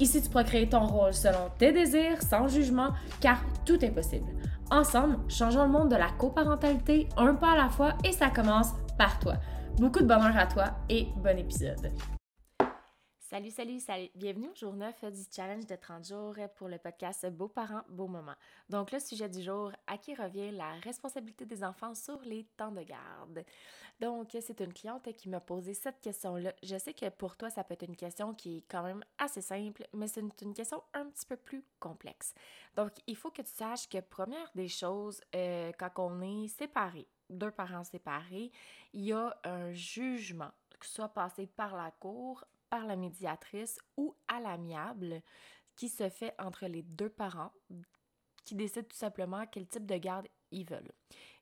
[0.00, 2.90] Ici, tu pourras créer ton rôle selon tes désirs, sans jugement,
[3.20, 4.30] car tout est possible.
[4.70, 8.72] Ensemble, changeons le monde de la coparentalité un pas à la fois et ça commence
[8.96, 9.34] par toi.
[9.78, 11.90] Beaucoup de bonheur à toi et bon épisode.
[13.30, 14.08] Salut, salut, salut.
[14.14, 18.06] Bienvenue au jour 9 du challenge de 30 jours pour le podcast Beaux parents, beaux
[18.06, 18.36] moments.
[18.70, 22.72] Donc, le sujet du jour, à qui revient la responsabilité des enfants sur les temps
[22.72, 23.44] de garde?
[24.00, 26.54] Donc, c'est une cliente qui m'a posé cette question-là.
[26.62, 29.42] Je sais que pour toi, ça peut être une question qui est quand même assez
[29.42, 32.32] simple, mais c'est une, question un petit peu plus complexe.
[32.76, 37.06] Donc, il faut que tu saches que première des choses, euh, quand on est séparés,
[37.28, 38.50] deux parents séparés,
[38.94, 40.50] il y a un jugement,
[40.80, 45.22] ce soit passé par la cour, par la médiatrice ou à l'amiable
[45.76, 47.52] qui se fait entre les deux parents
[48.44, 50.92] qui décident tout simplement quel type de garde ils veulent.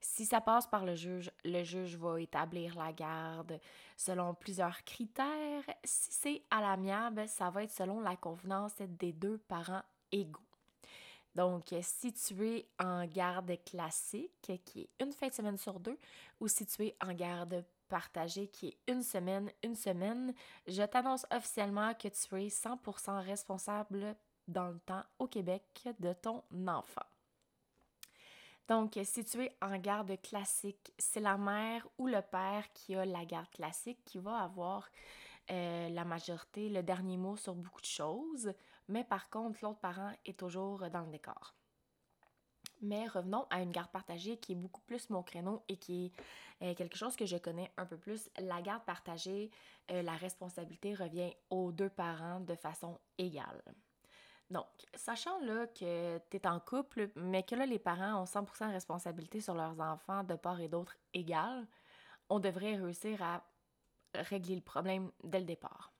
[0.00, 3.60] Si ça passe par le juge, le juge va établir la garde
[3.96, 5.64] selon plusieurs critères.
[5.84, 10.40] Si c'est à l'amiable, ça va être selon la convenance des deux parents égaux.
[11.34, 15.98] Donc, si tu es en garde classique, qui est une fin de semaine sur deux,
[16.40, 20.34] ou si tu es en garde partagée, qui est une semaine, une semaine,
[20.66, 24.16] je t'annonce officiellement que tu es 100% responsable
[24.48, 27.06] dans le temps au Québec de ton enfant.
[28.68, 33.04] Donc, si tu es en garde classique, c'est la mère ou le père qui a
[33.04, 34.88] la garde classique qui va avoir
[35.50, 38.52] euh, la majorité, le dernier mot sur beaucoup de choses,
[38.88, 41.54] mais par contre, l'autre parent est toujours dans le décor.
[42.82, 46.12] Mais revenons à une garde partagée qui est beaucoup plus mon créneau et qui est
[46.64, 48.30] euh, quelque chose que je connais un peu plus.
[48.38, 49.50] La garde partagée,
[49.90, 53.62] euh, la responsabilité revient aux deux parents de façon égale.
[54.50, 58.70] Donc, sachant là que tu es en couple, mais que là les parents ont 100%
[58.70, 61.66] responsabilité sur leurs enfants de part et d'autre égale,
[62.28, 63.42] on devrait réussir à
[64.14, 65.92] régler le problème dès le départ.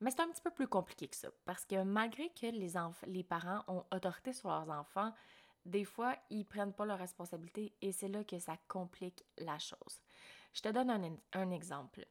[0.00, 2.72] Mais c'est un petit peu plus compliqué que ça, parce que malgré que les,
[3.06, 5.12] les parents ont autorité sur leurs enfants,
[5.64, 10.00] des fois, ils prennent pas leurs responsabilités et c'est là que ça complique la chose.
[10.52, 12.06] Je te donne un, exemple.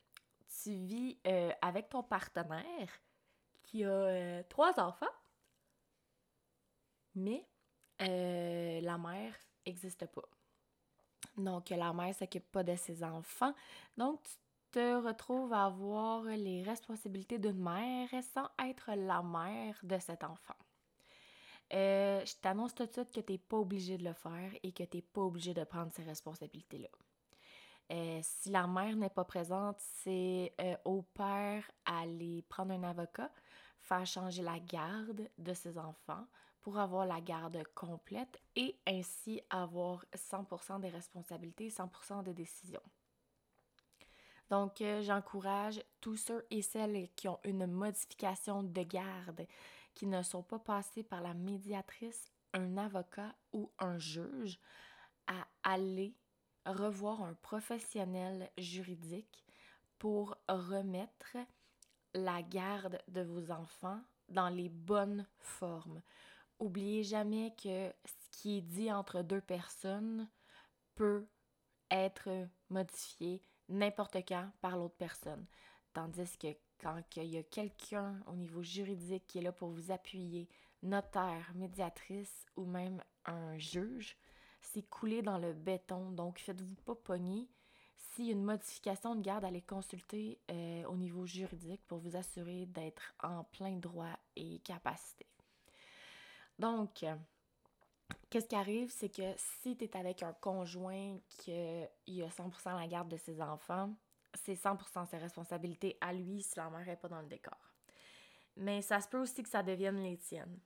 [0.63, 2.89] Tu vis euh, avec ton partenaire
[3.63, 5.05] qui a euh, trois enfants,
[7.15, 7.45] mais
[8.01, 9.33] euh, la mère
[9.65, 10.27] n'existe pas.
[11.37, 13.53] Donc, la mère s'occupe pas de ses enfants.
[13.97, 14.37] Donc, tu
[14.71, 20.55] te retrouves à avoir les responsabilités d'une mère sans être la mère de cet enfant.
[22.23, 24.71] Euh, je t'annonce tout de suite que tu n'es pas obligé de le faire et
[24.71, 26.89] que tu n'es pas obligé de prendre ces responsabilités-là.
[27.91, 33.29] Euh, si la mère n'est pas présente, c'est euh, au père aller prendre un avocat,
[33.81, 36.25] faire changer la garde de ses enfants
[36.61, 42.81] pour avoir la garde complète et ainsi avoir 100% des responsabilités, 100% des décisions.
[44.49, 49.45] Donc, j'encourage tous ceux et celles qui ont une modification de garde
[49.93, 54.59] qui ne sont pas passés par la médiatrice, un avocat ou un juge
[55.27, 56.15] à aller
[56.65, 59.45] revoir un professionnel juridique
[59.99, 61.37] pour remettre
[62.13, 66.01] la garde de vos enfants dans les bonnes formes.
[66.59, 70.29] Oubliez jamais que ce qui est dit entre deux personnes
[70.95, 71.27] peut
[71.89, 72.29] être
[72.69, 75.45] modifié n'importe quand par l'autre personne.
[75.93, 79.91] Tandis que quand il y a quelqu'un au niveau juridique qui est là pour vous
[79.91, 80.49] appuyer,
[80.81, 84.17] notaire, médiatrice ou même un juge,
[84.61, 86.11] c'est coulé dans le béton.
[86.11, 87.47] Donc, faites-vous pas pogner.
[87.95, 92.15] S'il y a une modification de garde, allez consulter euh, au niveau juridique pour vous
[92.15, 95.25] assurer d'être en plein droit et capacité.
[96.59, 97.05] Donc,
[98.29, 102.87] qu'est-ce qui arrive, c'est que si tu es avec un conjoint qui a 100% la
[102.87, 103.93] garde de ses enfants,
[104.45, 107.57] c'est 100% ses responsabilités à lui si la mère n'est pas dans le décor.
[108.57, 110.59] Mais ça se peut aussi que ça devienne les tiennes.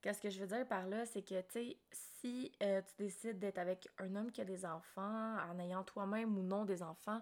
[0.00, 3.38] Qu'est-ce que je veux dire par là, c'est que, tu sais, si euh, tu décides
[3.38, 7.20] d'être avec un homme qui a des enfants, en ayant toi-même ou non des enfants,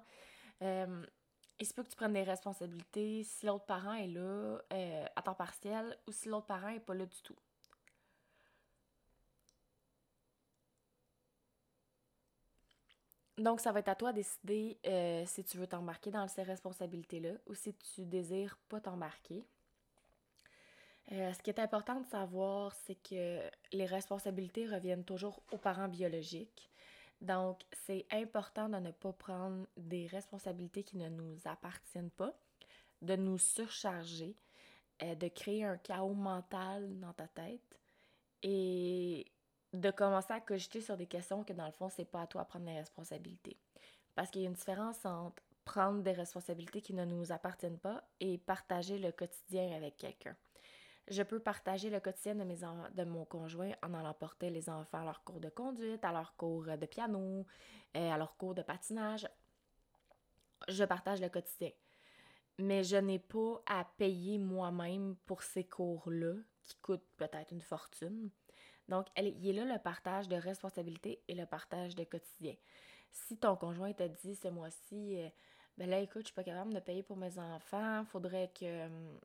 [0.63, 1.07] euh,
[1.59, 5.23] il se peut que tu prennes des responsabilités si l'autre parent est là euh, à
[5.23, 7.37] temps partiel ou si l'autre parent n'est pas là du tout.
[13.37, 16.43] Donc, ça va être à toi de décider euh, si tu veux t'embarquer dans ces
[16.43, 19.45] responsabilités-là ou si tu désires pas t'embarquer.
[21.13, 23.41] Euh, ce qui est important de savoir, c'est que
[23.73, 26.71] les responsabilités reviennent toujours aux parents biologiques.
[27.21, 32.35] Donc, c'est important de ne pas prendre des responsabilités qui ne nous appartiennent pas,
[33.03, 34.37] de nous surcharger,
[35.03, 37.81] euh, de créer un chaos mental dans ta tête
[38.43, 39.27] et
[39.75, 42.43] de commencer à cogiter sur des questions que dans le fond, c'est pas à toi
[42.43, 43.57] de prendre les responsabilités.
[44.15, 48.05] Parce qu'il y a une différence entre prendre des responsabilités qui ne nous appartiennent pas
[48.21, 50.37] et partager le quotidien avec quelqu'un.
[51.09, 55.05] Je peux partager le quotidien de, de mon conjoint en allant porter les enfants à
[55.05, 57.47] leur cours de conduite, à leur cours de piano,
[57.97, 59.29] euh, à leur cours de patinage.
[60.69, 61.71] Je partage le quotidien.
[62.59, 68.31] Mais je n'ai pas à payer moi-même pour ces cours-là, qui coûtent peut-être une fortune.
[68.89, 72.55] Donc, il est là le partage de responsabilité et le partage de quotidien.
[73.11, 75.29] Si ton conjoint t'a dit ce mois-ci, euh,
[75.79, 79.21] ben là, écoute, je suis pas capable de payer pour mes enfants, faudrait que hum,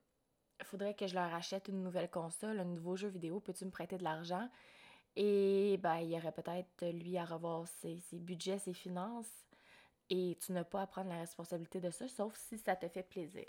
[0.64, 3.98] faudrait que je leur achète une nouvelle console, un nouveau jeu vidéo, peux-tu me prêter
[3.98, 4.50] de l'argent?
[5.16, 9.46] Et ben, il y aurait peut-être lui à revoir ses, budgets, ses finances,
[10.10, 13.04] et tu n'as pas à prendre la responsabilité de ça, sauf si ça te fait
[13.04, 13.46] plaisir.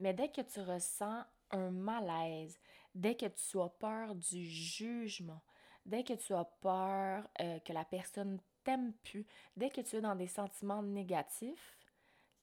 [0.00, 2.58] Mais dès que tu ressens un malaise,
[2.96, 5.42] dès que tu as peur du jugement,
[5.84, 9.26] dès que tu as peur euh, que la personne t'aime plus,
[9.56, 11.76] dès que tu es dans des sentiments négatifs,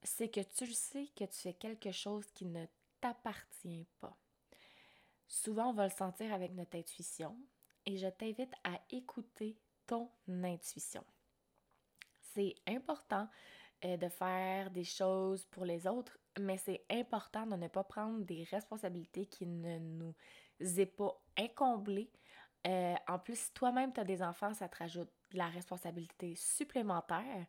[0.04, 2.66] c'est que tu sais que tu fais quelque chose qui ne
[3.02, 4.16] t'appartient pas.
[5.28, 7.36] Souvent, on va le sentir avec notre intuition
[7.86, 9.58] et je t'invite à écouter
[9.88, 11.04] ton intuition.
[12.36, 13.28] C'est important
[13.86, 18.24] euh, de faire des choses pour les autres, mais c'est important de ne pas prendre
[18.26, 20.16] des responsabilités qui ne nous
[20.60, 22.12] aient pas incomblées.
[22.66, 26.36] Euh, en plus, si toi-même tu as des enfants, ça te rajoute de la responsabilité
[26.36, 27.46] supplémentaire.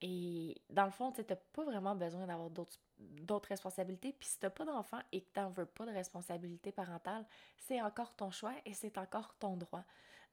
[0.00, 4.12] Et dans le fond, tu n'as pas vraiment besoin d'avoir d'autres responsabilités.
[4.12, 7.24] Puis si tu n'as pas d'enfant et que tu n'en veux pas de responsabilité parentale,
[7.56, 9.84] c'est encore ton choix et c'est encore ton droit.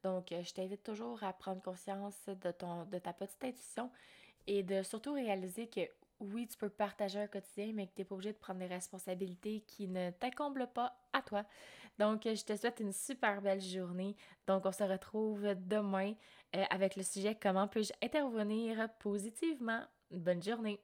[0.03, 3.91] Donc, euh, je t'invite toujours à prendre conscience de, ton, de ta petite intuition
[4.47, 5.81] et de surtout réaliser que
[6.21, 8.67] oui, tu peux partager un quotidien, mais que tu n'es pas obligé de prendre des
[8.67, 11.43] responsabilités qui ne t'accomblent pas à toi.
[11.99, 14.15] Donc, je te souhaite une super belle journée.
[14.47, 16.13] Donc, on se retrouve demain
[16.55, 19.81] euh, avec le sujet Comment puis-je intervenir positivement.
[20.11, 20.79] Bonne journée!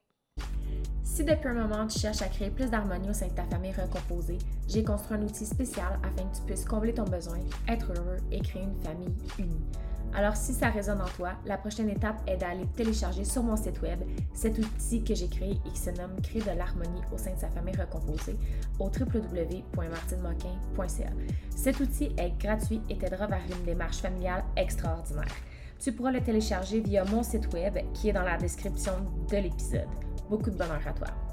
[1.03, 3.71] Si depuis un moment tu cherches à créer plus d'harmonie au sein de ta famille
[3.71, 4.37] recomposée,
[4.67, 8.39] j'ai construit un outil spécial afin que tu puisses combler ton besoin, être heureux et
[8.41, 9.65] créer une famille unie.
[10.13, 13.81] Alors si ça résonne en toi, la prochaine étape est d'aller télécharger sur mon site
[13.81, 13.99] web
[14.33, 17.39] cet outil que j'ai créé et qui se nomme Créer de l'harmonie au sein de
[17.39, 18.35] sa famille recomposée
[18.79, 21.09] au www.martinemoquin.ca.
[21.55, 25.35] Cet outil est gratuit et t'aidera vers une démarche familiale extraordinaire.
[25.79, 28.93] Tu pourras le télécharger via mon site web qui est dans la description
[29.29, 29.87] de l'épisode.
[30.29, 31.26] Beaucoup de bonheur à toi.